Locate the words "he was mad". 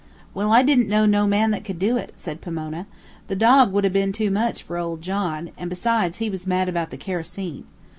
6.17-6.67